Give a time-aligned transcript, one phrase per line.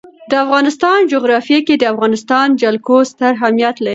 [0.31, 3.89] د افغانستان جغرافیه کې د افغانستان جلکو ستر اهمیت لري.